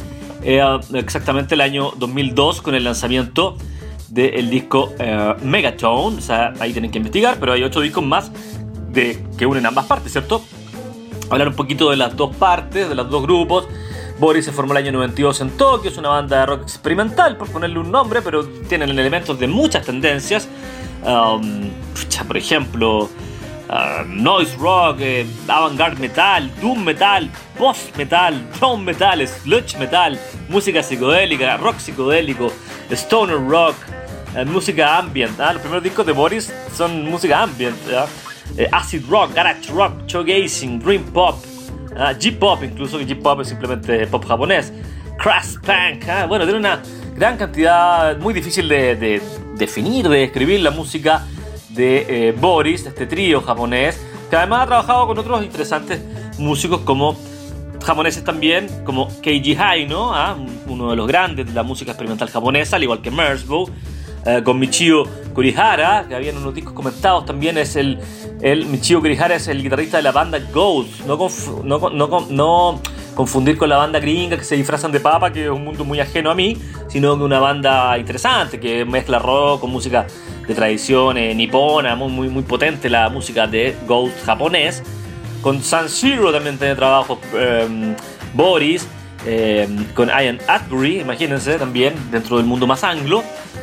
exactamente 0.92 1.54
el 1.54 1.62
año 1.62 1.92
2002 1.96 2.60
con 2.60 2.74
el 2.74 2.84
lanzamiento 2.84 3.56
del 4.14 4.48
disco 4.48 4.94
eh, 4.98 5.34
Megatone. 5.42 6.18
O 6.18 6.20
sea, 6.20 6.52
ahí 6.60 6.72
tienen 6.72 6.90
que 6.90 6.98
investigar, 6.98 7.36
pero 7.38 7.52
hay 7.52 7.62
ocho 7.62 7.80
discos 7.80 8.04
más 8.04 8.30
de, 8.90 9.22
que 9.36 9.44
unen 9.44 9.66
ambas 9.66 9.86
partes, 9.86 10.12
¿cierto? 10.12 10.42
Hablar 11.30 11.48
un 11.48 11.54
poquito 11.54 11.90
de 11.90 11.96
las 11.96 12.16
dos 12.16 12.34
partes, 12.36 12.88
de 12.88 12.94
los 12.94 13.10
dos 13.10 13.22
grupos. 13.22 13.66
Boris 14.18 14.44
se 14.44 14.52
formó 14.52 14.72
el 14.72 14.78
año 14.78 14.92
92 14.92 15.40
en 15.40 15.50
Tokio, 15.56 15.90
es 15.90 15.98
una 15.98 16.10
banda 16.10 16.38
de 16.38 16.46
rock 16.46 16.62
experimental, 16.62 17.36
por 17.36 17.50
ponerle 17.50 17.80
un 17.80 17.90
nombre, 17.90 18.22
pero 18.22 18.46
tienen 18.46 18.88
elementos 18.90 19.38
de 19.40 19.48
muchas 19.48 19.84
tendencias. 19.84 20.48
Um, 21.04 21.70
por 22.28 22.36
ejemplo, 22.36 23.10
uh, 23.68 24.06
noise 24.06 24.56
rock, 24.56 24.98
eh, 25.00 25.26
avant-garde 25.48 26.00
metal, 26.00 26.48
doom 26.60 26.84
metal, 26.84 27.28
post 27.58 27.96
metal, 27.96 28.40
drone 28.58 28.84
metal, 28.84 29.26
sludge 29.26 29.76
metal, 29.78 30.18
música 30.48 30.82
psicodélica, 30.82 31.56
rock 31.56 31.78
psicodélico, 31.78 32.52
stoner 32.90 33.36
rock, 33.48 33.74
música 34.46 34.98
ambient. 34.98 35.38
¿ah? 35.38 35.52
Los 35.52 35.62
primeros 35.62 35.84
discos 35.84 36.04
de 36.04 36.12
Boris 36.12 36.52
son 36.76 37.08
música 37.08 37.42
ambient. 37.42 37.76
Eh, 38.56 38.68
acid 38.70 39.04
rock, 39.08 39.34
garage 39.34 39.72
rock, 39.72 40.06
showgazing, 40.06 40.78
dream 40.78 41.02
pop, 41.12 41.36
¿ah? 41.96 42.12
J-pop 42.12 42.62
incluso, 42.62 42.98
que 42.98 43.06
J-pop 43.06 43.40
es 43.40 43.48
simplemente 43.48 44.06
pop 44.06 44.24
japonés. 44.24 44.72
Crash 45.18 45.54
Punk, 45.62 46.08
¿ah? 46.08 46.26
bueno, 46.26 46.44
tiene 46.44 46.58
una 46.58 46.82
gran 47.16 47.36
cantidad, 47.36 48.16
muy 48.18 48.34
difícil 48.34 48.68
de, 48.68 49.22
definir, 49.56 50.08
de 50.08 50.18
describir 50.18 50.60
la 50.60 50.70
música 50.70 51.24
de 51.70 52.28
eh, 52.28 52.32
Boris, 52.32 52.86
este 52.86 53.06
trío 53.06 53.40
japonés, 53.40 54.00
que 54.28 54.36
además 54.36 54.62
ha 54.62 54.66
trabajado 54.66 55.06
con 55.06 55.18
otros 55.18 55.42
interesantes 55.44 56.00
músicos 56.38 56.80
como 56.80 57.16
japoneses 57.84 58.24
también, 58.24 58.66
como 58.84 59.08
Keiji 59.20 59.56
Haino, 59.56 60.14
¿ah? 60.14 60.36
uno 60.66 60.90
de 60.90 60.96
los 60.96 61.06
grandes 61.06 61.46
de 61.46 61.52
la 61.52 61.62
música 61.62 61.92
experimental 61.92 62.28
japonesa, 62.28 62.76
al 62.76 62.82
igual 62.82 63.00
que 63.00 63.10
Merzbow, 63.10 63.68
eh, 64.26 64.42
con 64.44 64.58
Michio 64.58 65.04
Kurihara, 65.34 66.06
que 66.08 66.14
habían 66.14 66.36
unos 66.36 66.54
discos 66.54 66.72
comentados 66.72 67.26
también, 67.26 67.58
es 67.58 67.76
el, 67.76 67.98
el 68.40 68.66
Michio 68.66 69.00
Kurihara 69.00 69.34
es 69.34 69.48
el 69.48 69.62
guitarrista 69.62 69.98
de 69.98 70.02
la 70.02 70.12
banda 70.12 70.38
Ghost, 70.52 71.06
no, 71.06 71.16
no, 71.90 72.26
no, 72.30 72.80
confundir 73.14 73.56
con 73.56 73.68
la 73.68 73.76
banda 73.76 74.00
gringa 74.00 74.36
que 74.36 74.44
se 74.44 74.56
disfrazan 74.56 74.92
de 74.92 75.00
papa, 75.00 75.32
que 75.32 75.44
es 75.44 75.50
un 75.50 75.64
mundo 75.64 75.84
muy 75.84 76.00
ajeno 76.00 76.30
a 76.30 76.34
mí, 76.34 76.56
sino 76.88 77.16
que 77.16 77.24
una 77.24 77.38
banda 77.38 77.96
interesante 77.98 78.58
que 78.58 78.84
mezcla 78.84 79.18
rock 79.18 79.60
con 79.60 79.70
música 79.70 80.06
de 80.46 80.54
tradición 80.54 81.16
eh, 81.16 81.34
nipona, 81.34 81.96
muy, 81.96 82.10
muy, 82.10 82.28
muy 82.28 82.42
potente 82.42 82.90
la 82.90 83.08
música 83.08 83.46
de 83.46 83.76
Ghost 83.86 84.24
japonés. 84.24 84.82
Con 85.42 85.62
San 85.62 85.88
Siro 85.88 86.32
también 86.32 86.56
tiene 86.56 86.74
trabajo 86.74 87.18
em, 87.34 87.94
Boris, 88.32 88.88
em, 89.26 89.84
con 89.94 90.08
Ian 90.08 90.38
Atbury, 90.46 91.00
imagínense 91.00 91.58
también, 91.58 91.94
dentro 92.10 92.36
del 92.36 92.46
mundo 92.46 92.66
más 92.66 92.84
anglo. 92.84 93.22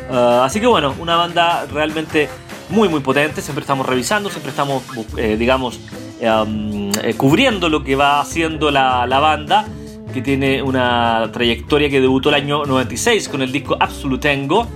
Ah, 0.10 0.44
así 0.46 0.60
que 0.60 0.68
bueno, 0.68 0.94
una 1.00 1.16
banda 1.16 1.66
realmente 1.72 2.30
muy 2.70 2.88
muy 2.88 3.02
potente, 3.02 3.42
siempre 3.42 3.62
estamos 3.62 3.86
revisando, 3.86 4.30
siempre 4.30 4.52
estamos, 4.52 4.84
eh, 5.18 5.36
digamos, 5.38 5.80
eh, 6.20 7.14
cubriendo 7.18 7.70
lo 7.70 7.84
que 7.84 7.96
va 7.96 8.22
haciendo 8.22 8.72
la, 8.72 9.06
la, 9.08 9.20
banda, 9.20 9.66
que 10.14 10.22
tiene 10.22 10.62
una 10.62 11.30
trayectoria 11.34 11.90
que 11.90 12.00
debutó 12.00 12.30
el 12.30 12.36
año 12.36 12.66
96 12.66 13.28
con 13.30 13.42
el 13.42 13.52
disco 13.52 13.76
Absolutengo. 13.80 14.68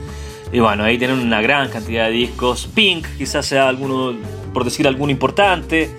Y 0.51 0.59
bueno, 0.59 0.83
ahí 0.83 0.97
tienen 0.97 1.19
una 1.19 1.41
gran 1.41 1.69
cantidad 1.69 2.05
de 2.05 2.11
discos. 2.11 2.67
Pink, 2.73 3.05
quizás 3.17 3.45
sea 3.45 3.67
alguno, 3.67 4.13
por 4.53 4.63
decir 4.63 4.87
alguno 4.87 5.11
importante. 5.11 5.89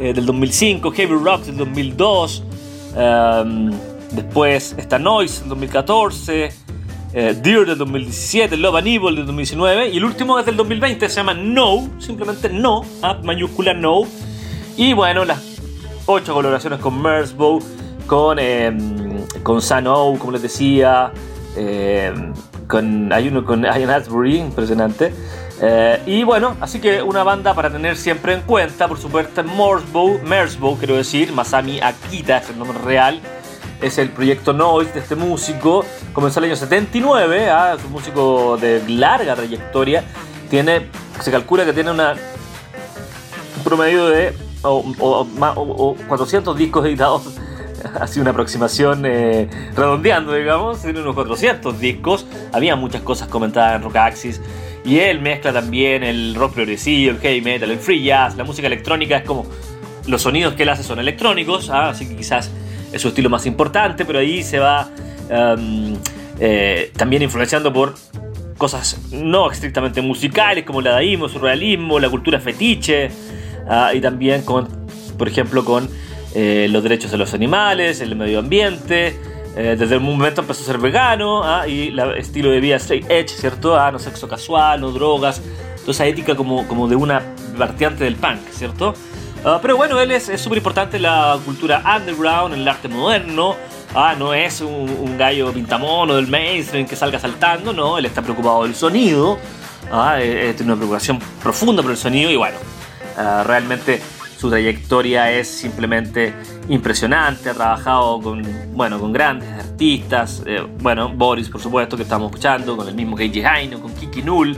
Eh, 0.00 0.14
del 0.14 0.24
2005, 0.24 0.92
Heavy 0.92 1.14
Rock 1.14 1.42
del 1.44 1.58
2002, 1.58 2.42
em, 2.96 3.70
después 4.12 4.74
está 4.78 4.98
Noise 4.98 5.40
del 5.40 5.48
2014, 5.50 6.52
eh, 7.12 7.36
Deer 7.42 7.66
del 7.66 7.78
2017, 7.78 8.56
Love 8.56 8.76
and 8.76 8.86
Evil 8.86 9.16
del 9.16 9.26
2019 9.26 9.88
y 9.88 9.96
el 9.96 10.04
último 10.04 10.38
es 10.38 10.46
del 10.46 10.56
2020, 10.56 11.08
se 11.08 11.16
llama 11.16 11.34
No, 11.34 11.88
simplemente 11.98 12.48
No, 12.48 12.84
¿ah? 13.02 13.18
mayúscula 13.24 13.74
No. 13.74 14.02
Y 14.76 14.92
bueno, 14.92 15.24
las 15.24 15.40
ocho 16.06 16.34
colaboraciones 16.34 16.78
con 16.80 17.00
Merzbow, 17.00 17.60
con, 18.06 18.38
eh, 18.40 18.72
con 19.42 19.60
Sano, 19.60 20.14
como 20.18 20.32
les 20.32 20.42
decía, 20.42 21.12
em, 21.56 22.32
con, 22.66 23.12
hay 23.12 23.28
uno 23.28 23.44
con 23.44 23.62
Ian 23.62 23.90
Asbury, 23.90 24.38
impresionante. 24.38 25.12
Eh, 25.62 26.02
y 26.06 26.24
bueno, 26.24 26.56
así 26.60 26.80
que 26.80 27.02
una 27.02 27.22
banda 27.22 27.54
para 27.54 27.70
tener 27.70 27.96
siempre 27.96 28.32
en 28.32 28.40
cuenta, 28.42 28.88
por 28.88 28.98
supuesto, 28.98 29.44
Morsbow, 29.44 30.20
Mersbow, 30.22 30.78
quiero 30.78 30.96
decir, 30.96 31.32
Masami 31.32 31.80
Akita 31.80 32.38
es 32.38 32.48
el 32.50 32.58
nombre 32.58 32.78
real, 32.78 33.20
es 33.80 33.98
el 33.98 34.10
proyecto 34.10 34.52
Noise 34.52 34.92
de 34.92 35.00
este 35.00 35.16
músico, 35.16 35.84
comenzó 36.12 36.40
el 36.40 36.46
año 36.46 36.56
79, 36.56 37.50
¿ah? 37.50 37.74
es 37.78 37.84
un 37.84 37.92
músico 37.92 38.56
de 38.56 38.82
larga 38.88 39.34
trayectoria, 39.34 40.04
tiene, 40.48 40.88
se 41.20 41.30
calcula 41.30 41.64
que 41.64 41.72
tiene 41.72 41.90
una, 41.90 42.14
un 43.56 43.64
promedio 43.64 44.08
de 44.08 44.34
o, 44.62 45.96
400 46.08 46.56
discos 46.56 46.84
editados 46.84 47.22
así 48.00 48.20
una 48.20 48.30
aproximación 48.30 49.04
eh, 49.06 49.48
redondeando, 49.74 50.34
digamos, 50.34 50.82
tiene 50.82 51.00
unos 51.00 51.14
400 51.14 51.78
discos. 51.80 52.26
Había 52.52 52.76
muchas 52.76 53.02
cosas 53.02 53.28
comentadas 53.28 53.76
en 53.76 53.82
Rock 53.82 53.96
Axis. 53.96 54.40
Y 54.84 54.98
él 54.98 55.20
mezcla 55.20 55.52
también 55.52 56.02
el 56.02 56.34
rock 56.34 56.54
progresivo, 56.54 57.12
el 57.12 57.18
heavy 57.18 57.40
metal, 57.42 57.70
el 57.70 57.78
free 57.78 58.02
jazz, 58.02 58.36
la 58.36 58.44
música 58.44 58.66
electrónica. 58.66 59.18
Es 59.18 59.24
como 59.24 59.46
los 60.06 60.22
sonidos 60.22 60.54
que 60.54 60.62
él 60.62 60.68
hace 60.68 60.82
son 60.82 60.98
electrónicos, 60.98 61.70
¿ah? 61.70 61.90
así 61.90 62.08
que 62.08 62.16
quizás 62.16 62.50
es 62.92 63.02
su 63.02 63.08
estilo 63.08 63.30
más 63.30 63.46
importante, 63.46 64.04
pero 64.04 64.18
ahí 64.18 64.42
se 64.42 64.58
va 64.58 64.90
em, 65.28 65.96
eh, 66.38 66.90
también 66.96 67.22
influenciando 67.22 67.72
por 67.72 67.94
cosas 68.56 68.98
no 69.10 69.50
estrictamente 69.50 70.02
musicales, 70.02 70.64
como 70.64 70.80
el 70.80 70.84
dadaísmo, 70.84 71.26
el 71.26 71.32
surrealismo, 71.32 71.98
la 71.98 72.10
cultura 72.10 72.38
fetiche, 72.40 73.10
¿ah? 73.68 73.92
y 73.94 74.00
también 74.00 74.42
con, 74.42 74.68
por 75.16 75.28
ejemplo, 75.28 75.64
con 75.64 75.88
eh, 76.34 76.68
los 76.70 76.82
derechos 76.82 77.10
de 77.10 77.18
los 77.18 77.34
animales, 77.34 78.00
el 78.00 78.14
medio 78.16 78.38
ambiente. 78.38 79.18
Eh, 79.56 79.76
desde 79.76 79.94
el 79.96 80.00
momento 80.00 80.42
empezó 80.42 80.62
a 80.62 80.66
ser 80.66 80.78
vegano 80.78 81.42
¿ah? 81.42 81.66
y 81.66 81.88
el 81.88 81.98
estilo 82.16 82.50
de 82.50 82.60
vida 82.60 82.76
straight 82.76 83.10
edge, 83.10 83.30
¿cierto? 83.30 83.78
Ah, 83.78 83.90
no 83.90 83.98
sexo 83.98 84.28
casual, 84.28 84.80
no 84.80 84.90
drogas, 84.92 85.42
toda 85.80 85.90
esa 85.90 86.06
ética 86.06 86.36
como, 86.36 86.68
como 86.68 86.86
de 86.86 86.94
una 86.94 87.22
partiante 87.58 88.04
del 88.04 88.14
punk, 88.14 88.40
¿cierto? 88.52 88.94
Ah, 89.44 89.58
pero 89.62 89.76
bueno, 89.76 89.98
él 90.00 90.10
es 90.10 90.30
súper 90.40 90.58
importante 90.58 90.96
en 90.96 91.04
la 91.04 91.38
cultura 91.44 91.82
underground, 91.96 92.54
en 92.54 92.60
el 92.60 92.68
arte 92.68 92.88
moderno. 92.88 93.56
Ah, 93.94 94.14
no 94.16 94.34
es 94.34 94.60
un, 94.60 95.16
gallo 95.18 95.52
pintamono 95.52 96.16
del 96.16 96.28
mainstream 96.28 96.86
que 96.86 96.96
salga 96.96 97.18
saltando, 97.18 97.72
no, 97.72 97.98
él 97.98 98.06
está 98.06 98.22
preocupado 98.22 98.64
del 98.64 98.74
sonido. 98.74 99.38
Ah, 99.90 100.18
eh, 100.20 100.52
tiene 100.56 100.72
una 100.72 100.76
preocupación 100.76 101.18
profunda 101.42 101.82
por 101.82 101.90
el 101.90 101.96
sonido 101.96 102.30
y 102.30 102.36
bueno, 102.36 102.56
realmente 103.16 104.00
su 104.40 104.48
trayectoria 104.48 105.30
es 105.30 105.48
simplemente 105.48 106.32
impresionante, 106.70 107.50
ha 107.50 107.54
trabajado 107.54 108.22
con, 108.22 108.42
bueno, 108.72 108.98
con 108.98 109.12
grandes 109.12 109.50
artistas, 109.50 110.42
eh, 110.46 110.66
bueno, 110.78 111.10
Boris 111.10 111.50
por 111.50 111.60
supuesto 111.60 111.94
que 111.94 112.04
estamos 112.04 112.30
escuchando, 112.30 112.74
con 112.74 112.88
el 112.88 112.94
mismo 112.94 113.16
Keiji 113.16 113.44
Haino, 113.44 113.80
con 113.82 113.92
Kiki 113.94 114.22
Null, 114.22 114.56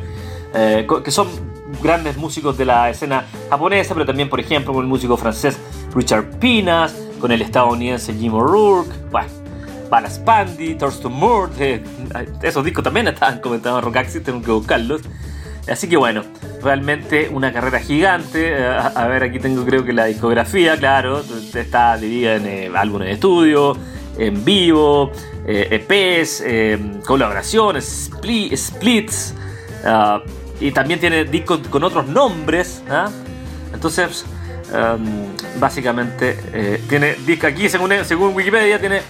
eh, 0.54 0.86
que 1.04 1.10
son 1.10 1.51
grandes 1.82 2.16
músicos 2.16 2.56
de 2.56 2.64
la 2.64 2.90
escena 2.90 3.26
japonesa, 3.50 3.94
pero 3.94 4.06
también 4.06 4.28
por 4.28 4.40
ejemplo 4.40 4.72
con 4.72 4.84
el 4.84 4.88
músico 4.88 5.16
francés 5.16 5.58
Richard 5.94 6.38
Pinas, 6.38 6.94
con 7.20 7.32
el 7.32 7.42
estadounidense 7.42 8.14
Jim 8.14 8.34
O'Rourke, 8.34 8.92
bueno, 9.10 9.28
Bala 9.90 10.08
Spandi, 10.08 10.74
Thurston 10.76 11.12
Moore, 11.12 11.52
eh, 11.58 11.82
esos 12.42 12.64
discos 12.64 12.84
también 12.84 13.08
estaban 13.08 13.40
comentados 13.40 13.84
en 13.84 13.92
Rock 13.92 14.06
tengo 14.24 14.42
que 14.42 14.50
buscarlos. 14.50 15.02
Así 15.68 15.88
que 15.88 15.96
bueno, 15.96 16.24
realmente 16.62 17.28
una 17.28 17.52
carrera 17.52 17.80
gigante. 17.80 18.52
Eh, 18.52 18.66
a, 18.66 19.06
ver, 19.06 19.24
aquí 19.24 19.38
tengo 19.38 19.64
creo 19.64 19.84
que 19.84 19.92
la 19.92 20.06
discografía, 20.06 20.76
claro, 20.76 21.22
está 21.54 21.96
dividida 21.96 22.36
en 22.36 22.46
eh, 22.46 22.70
álbumes 22.74 23.08
de 23.08 23.14
estudio, 23.14 23.76
en 24.18 24.44
vivo, 24.44 25.12
EPs, 25.46 26.40
eh, 26.40 26.72
e 26.74 27.00
colaboraciones, 27.06 28.10
splits, 28.56 29.34
ah, 29.84 30.22
y 30.62 30.72
también 30.72 31.00
tiene 31.00 31.24
discos 31.24 31.60
con 31.68 31.84
otros 31.84 32.06
nombres. 32.06 32.82
¿ah? 32.88 33.10
Entonces, 33.74 34.24
em, 34.72 35.60
básicamente, 35.60 36.80
tiene 36.88 37.14
disco 37.26 37.46
aquí, 37.46 37.68
según, 37.68 37.92
según 38.04 38.34
Wikipedia, 38.34 38.80
tiene 38.80 39.02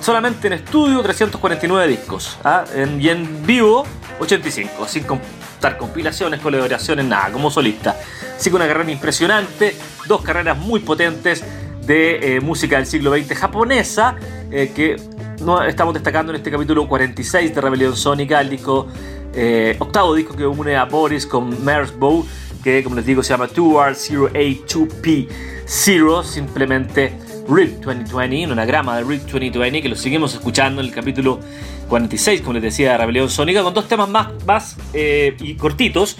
solamente 0.00 0.46
en 0.46 0.54
estudio 0.54 1.02
349 1.02 1.86
discos 1.86 2.38
¿ah? 2.42 2.64
y 2.98 3.08
en 3.08 3.46
vivo 3.46 3.84
85, 4.18 4.88
sin 4.88 5.04
contar 5.04 5.76
compilaciones, 5.76 6.40
colaboraciones, 6.40 7.04
nada, 7.04 7.30
como 7.30 7.50
solista. 7.50 7.96
Así 8.36 8.50
que 8.50 8.56
una 8.56 8.66
carrera 8.66 8.90
impresionante, 8.90 9.76
dos 10.06 10.22
carreras 10.22 10.58
muy 10.58 10.80
potentes 10.80 11.44
de 11.86 12.36
eh, 12.36 12.40
música 12.40 12.76
del 12.76 12.86
siglo 12.86 13.12
XX 13.16 13.36
japonesa 13.36 14.16
eh, 14.50 14.72
que 14.74 14.96
no, 15.42 15.62
estamos 15.64 15.94
destacando 15.94 16.30
en 16.32 16.36
este 16.36 16.50
capítulo 16.50 16.86
46 16.86 17.54
de 17.54 17.60
Rebelión 17.60 17.96
Sónica, 17.96 18.40
el 18.40 18.50
disco, 18.50 18.88
eh, 19.34 19.76
octavo 19.78 20.14
disco 20.14 20.36
que 20.36 20.46
une 20.46 20.76
a 20.76 20.84
Boris 20.84 21.26
con 21.26 21.64
Merzbow, 21.64 22.26
que 22.62 22.84
como 22.84 22.96
les 22.96 23.06
digo 23.06 23.22
se 23.22 23.30
llama 23.30 23.48
2R0A2P0, 23.48 26.24
simplemente 26.24 27.16
RIP 27.48 27.80
2020, 27.80 28.46
un 28.46 28.52
anagrama 28.52 28.98
de 28.98 29.04
RIP 29.04 29.22
2020 29.22 29.80
que 29.82 29.88
lo 29.88 29.96
seguimos 29.96 30.34
escuchando 30.34 30.80
en 30.80 30.88
el 30.88 30.94
capítulo 30.94 31.40
46, 31.88 32.42
como 32.42 32.52
les 32.54 32.62
decía, 32.62 32.92
de 32.92 32.98
Rebelión 32.98 33.28
Sónica, 33.28 33.62
con 33.62 33.74
dos 33.74 33.88
temas 33.88 34.08
más, 34.08 34.28
más 34.46 34.76
eh, 34.92 35.36
y 35.40 35.54
cortitos, 35.54 36.16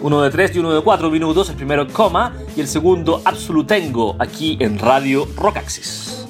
uno 0.00 0.22
de 0.22 0.30
3 0.30 0.56
y 0.56 0.58
uno 0.58 0.74
de 0.74 0.82
4 0.82 1.10
minutos, 1.10 1.48
el 1.50 1.56
primero 1.56 1.86
coma 1.88 2.34
y 2.56 2.60
el 2.60 2.68
segundo 2.68 3.22
absolutengo 3.24 4.16
aquí 4.18 4.56
en 4.60 4.78
Radio 4.78 5.26
Rockaxis. 5.36 6.25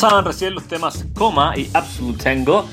Pasaban 0.00 0.24
recién 0.24 0.54
los 0.54 0.62
temas 0.62 1.04
Coma 1.12 1.54
y 1.56 1.68
Absolute 1.74 2.22
Tango 2.22 2.64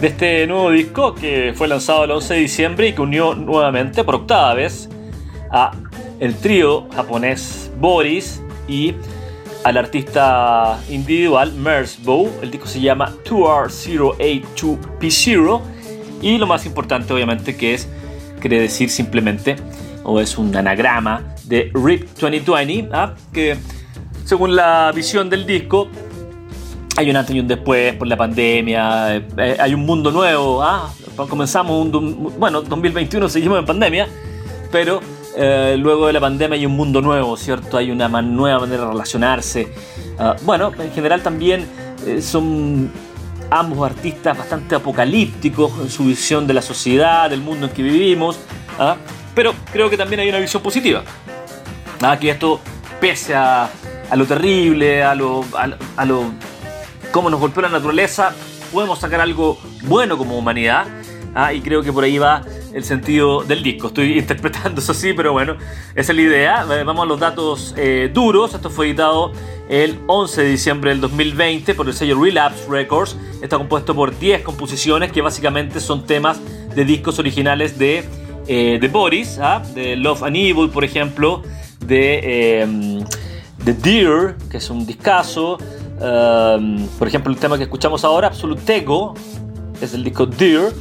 de 0.00 0.06
este 0.06 0.46
nuevo 0.46 0.70
disco 0.70 1.12
que 1.12 1.52
fue 1.56 1.66
lanzado 1.66 2.04
el 2.04 2.12
11 2.12 2.34
de 2.34 2.40
diciembre 2.40 2.86
y 2.86 2.92
que 2.92 3.02
unió 3.02 3.34
nuevamente 3.34 4.04
por 4.04 4.14
octava 4.14 4.54
vez 4.54 4.88
a 5.50 5.72
el 6.20 6.36
trío 6.36 6.86
japonés 6.94 7.72
Boris 7.80 8.40
y 8.68 8.94
al 9.64 9.76
artista 9.76 10.78
individual 10.88 11.52
Mersbow. 11.52 12.30
El 12.42 12.52
disco 12.52 12.68
se 12.68 12.80
llama 12.80 13.12
2R082P0 13.24 15.60
y 16.22 16.38
lo 16.38 16.46
más 16.46 16.64
importante 16.64 17.12
obviamente 17.12 17.56
que 17.56 17.74
es, 17.74 17.88
quiere 18.38 18.60
decir 18.60 18.88
simplemente, 18.88 19.56
o 20.04 20.20
es 20.20 20.38
un 20.38 20.54
anagrama 20.54 21.34
de 21.42 21.72
RIP 21.74 22.16
2020, 22.16 22.94
¿ah? 22.94 23.16
que 23.32 23.56
según 24.24 24.54
la 24.54 24.92
visión 24.94 25.28
del 25.28 25.44
disco 25.44 25.88
hay 26.98 27.08
un 27.10 27.16
antes 27.16 27.36
y 27.36 27.38
un 27.38 27.46
después 27.46 27.94
por 27.94 28.08
la 28.08 28.16
pandemia, 28.16 29.14
eh, 29.14 29.24
eh, 29.36 29.56
hay 29.60 29.72
un 29.72 29.86
mundo 29.86 30.10
nuevo, 30.10 30.60
¿ah? 30.64 30.92
comenzamos 31.30 31.86
un, 31.94 32.34
bueno, 32.36 32.60
2021 32.60 33.28
seguimos 33.28 33.56
en 33.60 33.64
pandemia, 33.64 34.08
pero 34.72 35.00
eh, 35.36 35.76
luego 35.78 36.08
de 36.08 36.14
la 36.14 36.18
pandemia 36.18 36.56
hay 36.56 36.66
un 36.66 36.72
mundo 36.72 37.00
nuevo, 37.00 37.36
¿cierto? 37.36 37.76
Hay 37.76 37.92
una 37.92 38.08
nueva 38.08 38.58
manera 38.58 38.82
de 38.82 38.88
relacionarse. 38.88 39.72
Ah, 40.18 40.34
bueno, 40.42 40.72
en 40.76 40.90
general 40.90 41.22
también 41.22 41.68
son 42.20 42.90
ambos 43.48 43.88
artistas 43.88 44.36
bastante 44.36 44.74
apocalípticos 44.74 45.70
en 45.80 45.90
su 45.90 46.04
visión 46.04 46.48
de 46.48 46.54
la 46.54 46.62
sociedad, 46.62 47.30
del 47.30 47.42
mundo 47.42 47.66
en 47.66 47.72
que 47.74 47.82
vivimos, 47.84 48.40
¿ah? 48.76 48.96
pero 49.36 49.54
creo 49.72 49.88
que 49.88 49.96
también 49.96 50.18
hay 50.18 50.30
una 50.30 50.40
visión 50.40 50.64
positiva. 50.64 51.04
¿ah? 52.02 52.18
Esto, 52.20 52.58
pese 53.00 53.36
a, 53.36 53.70
lo 54.16 54.26
terrible, 54.26 55.04
a 55.04 55.14
lo, 55.14 55.44
a 55.96 56.04
lo 56.04 56.47
cómo 57.12 57.30
nos 57.30 57.40
golpeó 57.40 57.62
la 57.62 57.68
naturaleza, 57.68 58.34
podemos 58.72 58.98
sacar 58.98 59.20
algo 59.20 59.58
bueno 59.82 60.18
como 60.18 60.36
humanidad. 60.36 60.86
¿ah? 61.34 61.52
Y 61.52 61.60
creo 61.60 61.82
que 61.82 61.92
por 61.92 62.04
ahí 62.04 62.18
va 62.18 62.42
el 62.72 62.84
sentido 62.84 63.42
del 63.42 63.62
disco. 63.62 63.88
Estoy 63.88 64.18
interpretando 64.18 64.80
eso 64.80 64.92
así, 64.92 65.12
pero 65.12 65.32
bueno, 65.32 65.56
esa 65.94 66.12
es 66.12 66.16
la 66.16 66.22
idea. 66.22 66.66
Eh, 66.70 66.84
vamos 66.84 67.04
a 67.04 67.06
los 67.06 67.20
datos 67.20 67.74
eh, 67.76 68.10
duros. 68.12 68.54
Esto 68.54 68.70
fue 68.70 68.86
editado 68.86 69.32
el 69.68 69.98
11 70.06 70.42
de 70.42 70.50
diciembre 70.50 70.90
del 70.90 71.00
2020 71.00 71.74
por 71.74 71.88
el 71.88 71.94
sello 71.94 72.22
Relapse 72.22 72.64
Records. 72.68 73.16
Está 73.42 73.58
compuesto 73.58 73.94
por 73.94 74.18
10 74.18 74.42
composiciones 74.42 75.12
que 75.12 75.22
básicamente 75.22 75.80
son 75.80 76.06
temas 76.06 76.40
de 76.74 76.84
discos 76.84 77.18
originales 77.18 77.78
de, 77.78 78.04
eh, 78.46 78.78
de 78.80 78.88
Boris, 78.88 79.38
¿ah? 79.40 79.62
de 79.74 79.96
Love 79.96 80.22
and 80.22 80.36
Evil, 80.36 80.70
por 80.70 80.84
ejemplo, 80.84 81.42
de, 81.80 83.04
The 83.64 83.72
Deer, 83.74 84.36
que 84.50 84.58
es 84.58 84.70
un 84.70 84.86
discazo. 84.86 85.58
Em, 86.00 86.86
por 86.98 87.08
ejemplo, 87.08 87.32
el 87.32 87.38
tema 87.38 87.56
que 87.56 87.64
escuchamos 87.64 88.04
ahora, 88.04 88.28
Absolutego, 88.28 89.14
es 89.80 89.94
el 89.94 90.04
disco 90.04 90.26
Dear, 90.26 90.72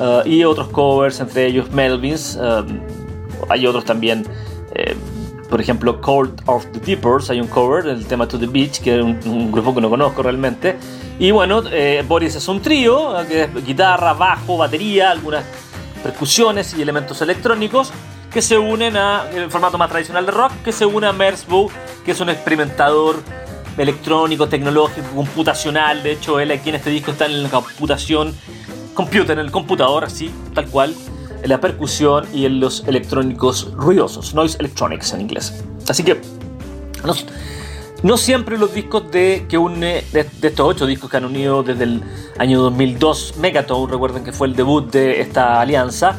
eh, 0.00 0.22
y 0.24 0.44
otros 0.44 0.68
covers, 0.68 1.20
entre 1.20 1.46
ellos 1.46 1.70
Melvins. 1.70 2.38
Em, 2.40 2.80
hay 3.48 3.66
otros 3.66 3.84
también, 3.84 4.26
em, 4.74 4.96
por 5.48 5.60
ejemplo, 5.60 6.00
Cold 6.00 6.42
of 6.46 6.66
the 6.72 6.80
Deepers, 6.80 7.30
hay 7.30 7.40
un 7.40 7.48
cover 7.48 7.84
del 7.84 8.06
tema 8.06 8.26
To 8.26 8.38
the 8.38 8.46
Beach, 8.46 8.80
que 8.80 8.96
es 8.96 9.02
un, 9.02 9.52
grupo 9.52 9.74
que 9.74 9.80
no 9.80 9.90
conozco 9.90 10.22
realmente. 10.22 10.76
Y 11.18 11.30
bueno, 11.30 11.62
eh, 11.70 12.04
Boris 12.06 12.34
es 12.34 12.48
un 12.48 12.60
trío, 12.60 13.20
eh, 13.20 13.26
que 13.26 13.42
es 13.42 13.66
guitarra, 13.66 14.14
bajo, 14.14 14.56
batería, 14.56 15.10
algunas 15.10 15.44
percusiones 16.02 16.74
y 16.74 16.82
elementos 16.82 17.20
electrónicos 17.22 17.92
que 18.30 18.42
se 18.42 18.58
unen 18.58 18.96
a 18.96 19.24
el 19.34 19.50
formato 19.50 19.78
más 19.78 19.88
tradicional 19.88 20.26
de 20.26 20.32
rock, 20.32 20.52
que 20.64 20.72
se 20.72 20.84
une 20.84 21.06
a 21.06 21.12
Merzbow, 21.12 21.70
que 22.04 22.10
es 22.10 22.20
un 22.20 22.28
experimentador 22.28 23.16
electrónico, 23.78 24.48
tecnológico, 24.48 25.08
computacional. 25.14 26.02
De 26.02 26.12
hecho, 26.12 26.40
él 26.40 26.50
aquí 26.50 26.70
en 26.70 26.76
este 26.76 26.90
disco 26.90 27.12
está 27.12 27.26
en 27.26 27.42
la 27.42 27.50
computación, 27.50 28.34
computer, 28.94 29.38
en 29.38 29.44
el 29.44 29.50
computador, 29.50 30.04
así, 30.04 30.30
tal 30.54 30.66
cual, 30.66 30.94
en 31.42 31.48
la 31.48 31.60
percusión 31.60 32.26
y 32.32 32.46
en 32.46 32.60
los 32.60 32.86
electrónicos 32.86 33.72
ruidosos, 33.74 34.34
noise 34.34 34.56
electronics 34.58 35.12
en 35.12 35.20
inglés. 35.20 35.64
Así 35.88 36.02
que, 36.02 36.20
no, 38.02 38.16
siempre 38.16 38.58
los 38.58 38.74
discos 38.74 39.10
de 39.10 39.46
que 39.48 39.58
une, 39.58 40.04
de, 40.12 40.26
estos 40.42 40.66
ocho 40.66 40.86
discos 40.86 41.10
que 41.10 41.16
han 41.18 41.24
unido 41.24 41.62
desde 41.62 41.84
el 41.84 42.02
año 42.38 42.60
2002, 42.60 43.34
Megatone, 43.38 43.92
recuerden 43.92 44.24
que 44.24 44.32
fue 44.32 44.48
el 44.48 44.56
debut 44.56 44.90
de 44.90 45.20
esta 45.20 45.60
alianza, 45.60 46.16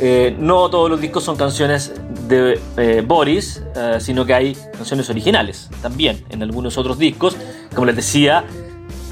eh, 0.00 0.34
no 0.38 0.68
todos 0.70 0.90
los 0.90 1.00
discos 1.00 1.22
son 1.22 1.36
canciones 1.36 1.94
de 2.26 2.60
eh, 2.76 3.02
Boris, 3.06 3.62
eh, 3.76 3.98
sino 4.00 4.26
que 4.26 4.34
hay 4.34 4.56
canciones 4.72 5.08
originales 5.08 5.70
también 5.82 6.24
en 6.30 6.42
algunos 6.42 6.76
otros 6.78 6.98
discos. 6.98 7.36
Como 7.74 7.86
les 7.86 7.96
decía, 7.96 8.44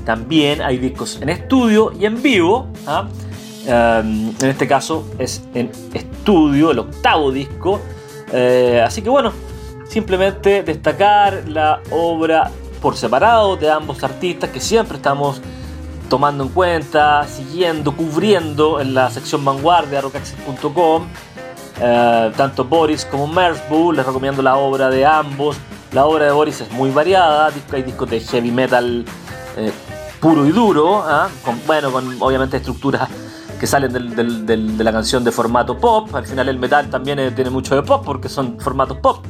también 0.04 0.60
hay 0.60 0.78
discos 0.78 1.18
en 1.20 1.28
estudio 1.28 1.92
y 1.98 2.06
en 2.06 2.22
vivo. 2.22 2.68
¿ah? 2.86 3.08
en 3.64 4.34
este 4.40 4.66
caso 4.66 5.06
es 5.20 5.40
en 5.54 5.70
estudio, 5.94 6.72
el 6.72 6.80
octavo 6.80 7.30
disco. 7.30 7.80
así 8.84 9.02
que 9.02 9.08
bueno, 9.08 9.32
simplemente 9.88 10.64
destacar 10.64 11.44
la 11.46 11.80
obra 11.92 12.50
por 12.80 12.96
separado 12.96 13.56
de 13.56 13.70
ambos 13.70 14.02
artistas 14.02 14.50
que 14.50 14.58
siempre 14.58 14.96
estamos 14.96 15.40
tomando 16.12 16.44
en 16.44 16.50
cuenta, 16.50 17.26
siguiendo, 17.26 17.96
cubriendo 17.96 18.82
en 18.82 18.92
la 18.92 19.08
sección 19.08 19.42
vanguardia 19.46 20.02
rockaxis.com. 20.02 21.06
Eh, 21.80 22.32
tanto 22.36 22.66
Boris 22.66 23.06
como 23.06 23.26
Merzbow, 23.26 23.92
les 23.92 24.04
recomiendo 24.04 24.42
la 24.42 24.56
obra 24.56 24.90
de 24.90 25.06
ambos. 25.06 25.56
La 25.90 26.04
obra 26.04 26.26
de 26.26 26.32
Boris 26.32 26.60
es 26.60 26.70
muy 26.70 26.90
variada, 26.90 27.50
hay 27.72 27.82
discos 27.82 28.10
de 28.10 28.20
heavy 28.20 28.50
metal 28.50 29.06
eh, 29.56 29.72
puro 30.20 30.44
y 30.44 30.52
duro, 30.52 31.02
¿ah? 31.02 31.30
con, 31.42 31.58
bueno, 31.66 31.90
obviamente 32.20 32.58
estructuras 32.58 33.08
que 33.58 33.66
salen 33.66 33.90
de 33.90 34.84
la 34.84 34.92
canción 34.92 35.24
de 35.24 35.32
formato 35.32 35.78
pop. 35.78 36.14
Al 36.14 36.26
final 36.26 36.46
el 36.50 36.58
metal 36.58 36.90
también 36.90 37.20
eh, 37.20 37.30
tiene 37.30 37.48
mucho 37.48 37.74
de 37.74 37.82
pop 37.82 38.02
porque 38.04 38.28
son 38.28 38.60
formatos 38.60 38.98
pop. 38.98 39.24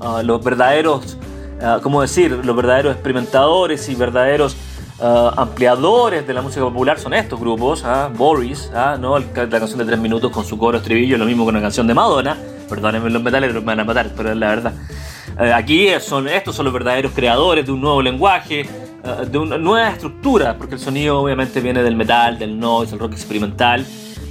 Ah, 0.00 0.22
los 0.24 0.42
verdaderos, 0.42 1.18
uh, 1.60 1.82
¿cómo 1.82 2.00
decir? 2.00 2.40
Los 2.42 2.56
verdaderos 2.56 2.94
experimentadores 2.94 3.86
y 3.90 3.94
verdaderos 3.94 4.56
Uh, 5.02 5.32
ampliadores 5.36 6.24
de 6.28 6.32
la 6.32 6.42
música 6.42 6.64
popular 6.64 6.96
son 6.96 7.12
estos 7.12 7.40
grupos, 7.40 7.82
¿ah? 7.84 8.08
Boris, 8.14 8.70
¿ah? 8.72 8.96
¿no? 9.00 9.18
la 9.18 9.48
canción 9.48 9.80
de 9.80 9.84
tres 9.84 9.98
minutos 9.98 10.30
con 10.30 10.44
su 10.44 10.56
coro 10.56 10.78
estribillo, 10.78 11.18
lo 11.18 11.24
mismo 11.24 11.44
que 11.44 11.50
una 11.50 11.60
canción 11.60 11.88
de 11.88 11.94
Madonna, 11.94 12.36
perdónenme 12.68 13.10
los 13.10 13.20
metales, 13.20 13.52
me 13.52 13.58
van 13.58 13.80
a 13.80 13.84
matar, 13.84 14.12
pero 14.16 14.30
es 14.30 14.36
la 14.36 14.50
verdad. 14.50 14.74
Uh, 15.36 15.54
aquí 15.56 15.88
son, 15.98 16.28
estos 16.28 16.54
son 16.54 16.66
los 16.66 16.72
verdaderos 16.72 17.10
creadores 17.16 17.66
de 17.66 17.72
un 17.72 17.80
nuevo 17.80 18.00
lenguaje, 18.00 18.64
uh, 19.02 19.24
de 19.24 19.38
una 19.38 19.58
nueva 19.58 19.88
estructura, 19.88 20.56
porque 20.56 20.76
el 20.76 20.80
sonido 20.80 21.18
obviamente 21.18 21.60
viene 21.60 21.82
del 21.82 21.96
metal, 21.96 22.38
del 22.38 22.60
noise, 22.60 22.92
del 22.92 23.00
rock 23.00 23.14
experimental, 23.14 23.84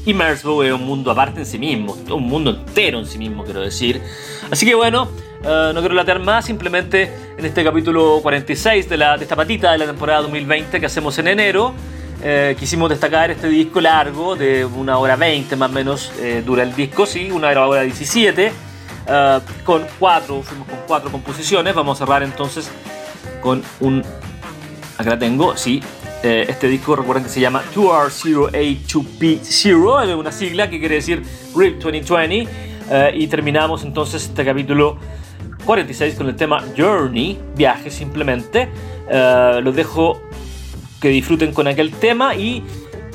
y 0.06 0.14
Merzbow 0.14 0.64
es 0.64 0.72
un 0.72 0.86
mundo 0.86 1.12
aparte 1.12 1.42
en 1.42 1.46
sí 1.46 1.60
mismo, 1.60 1.98
un 2.10 2.24
mundo 2.24 2.50
entero 2.50 2.98
en 2.98 3.08
sí 3.08 3.18
mismo, 3.18 3.44
quiero 3.44 3.60
decir. 3.60 4.02
Así 4.50 4.66
que 4.66 4.74
bueno, 4.76 5.10
eh, 5.44 5.72
no 5.74 5.80
quiero 5.80 5.96
latear 5.96 6.20
más, 6.20 6.46
simplemente 6.46 7.12
en 7.36 7.44
este 7.44 7.64
capítulo 7.64 8.20
46 8.22 8.88
de, 8.88 8.98
la, 8.98 9.16
esta 9.16 9.36
patita 9.36 9.72
de 9.72 9.80
la 9.80 9.88
temporada 9.88 10.22
2020 10.22 10.80
que 10.80 10.86
hacemos 10.86 11.18
en 11.18 11.30
enero, 11.30 11.74
eh, 12.24 12.56
quisimos 12.60 12.92
destacar 12.92 13.32
este 13.32 13.48
disco 13.48 13.82
largo 13.82 14.36
de 14.36 14.66
una 14.66 15.00
hora 15.00 15.16
20 15.16 15.56
más 15.56 15.72
o 15.72 15.74
menos 15.74 16.12
eh, 16.20 16.44
dura 16.46 16.62
el 16.62 16.76
disco, 16.76 17.08
sí, 17.08 17.32
una 17.32 17.48
hora 17.48 17.82
17, 17.82 18.52
con 19.66 19.84
cuatro, 19.98 20.44
fuimos 20.44 20.68
con 20.68 20.78
cuatro 20.88 21.12
composiciones, 21.12 21.74
vamos 21.74 22.00
a 22.00 22.06
cerrar 22.06 22.22
entonces 22.22 22.70
con 23.42 23.64
un, 23.80 24.04
acá 25.00 25.10
la 25.10 25.18
tengo, 25.18 25.58
sí, 25.58 25.82
este 26.22 26.68
disco 26.68 26.96
recuerden 26.96 27.24
que 27.24 27.32
se 27.32 27.40
llama 27.40 27.64
2R0A2P0, 27.74 30.08
es 30.08 30.16
una 30.16 30.32
sigla 30.32 30.70
que 30.70 30.78
quiere 30.80 30.94
decir 30.96 31.24
RIP 31.56 31.82
2020, 31.82 32.48
y 33.16 33.26
terminamos 33.26 33.84
entonces 33.84 34.26
este 34.26 34.46
capítulo 34.46 35.00
46 35.62 36.16
con 36.16 36.28
el 36.28 36.36
tema 36.36 36.64
Journey, 36.78 37.40
viaje 37.56 37.90
simplemente. 37.90 38.70
Uh, 39.08 39.62
los 39.62 39.76
dejo 39.76 40.22
que 41.00 41.10
disfruten 41.10 41.54
con 41.54 41.68
aquel 41.68 41.92
tema 41.92 42.36
y 42.36 42.64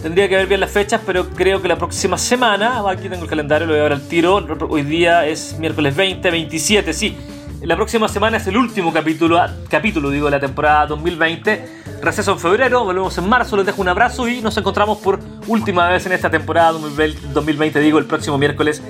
tendría 0.02 0.28
que 0.28 0.36
ver 0.36 0.46
bien 0.46 0.60
las 0.60 0.70
fechas, 0.70 1.00
pero 1.06 1.28
creo 1.30 1.62
que 1.62 1.68
la 1.68 1.76
próxima 1.76 2.18
semana, 2.18 2.82
aquí 2.88 3.08
tengo 3.08 3.22
el 3.22 3.28
calendario, 3.28 3.66
lo 3.66 3.72
voy 3.72 3.80
a 3.80 3.84
ver 3.84 3.92
al 3.92 4.08
tiro. 4.08 4.36
Hoy 4.68 4.82
día 4.82 5.26
es 5.26 5.56
miércoles 5.58 5.96
20, 5.96 6.30
27, 6.30 6.92
sí. 6.92 7.16
La 7.62 7.74
próxima 7.74 8.06
semana 8.08 8.36
es 8.36 8.46
el 8.46 8.56
último 8.56 8.92
capítulo, 8.92 9.40
capítulo 9.68 10.10
digo, 10.10 10.26
de 10.26 10.32
la 10.32 10.40
temporada 10.40 10.86
2020. 10.86 11.84
Receso 12.02 12.32
en 12.32 12.38
febrero, 12.38 12.84
volvemos 12.84 13.16
en 13.16 13.28
marzo, 13.28 13.56
les 13.56 13.64
dejo 13.64 13.80
un 13.80 13.88
abrazo 13.88 14.28
y 14.28 14.40
nos 14.42 14.56
encontramos 14.56 14.98
por 14.98 15.18
última 15.46 15.88
vez 15.88 16.04
en 16.06 16.12
esta 16.12 16.30
temporada 16.30 16.72
2020, 16.72 17.80
digo, 17.80 17.98
el 17.98 18.04
próximo 18.04 18.36
miércoles 18.36 18.82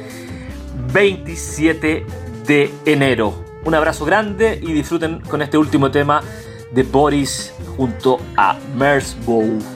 27 0.93 2.05
de 2.47 2.71
enero. 2.85 3.56
Un 3.67 3.75
abrazo 3.75 4.05
grande 4.05 4.61
y 4.63 4.73
disfruten 4.73 5.21
con 5.23 5.43
este 5.43 5.59
último 5.59 5.91
tema 5.91 6.23
de 6.71 6.85
Boris 6.85 7.53
junto 7.77 8.21
a 8.37 8.57
Merzbow. 8.77 9.76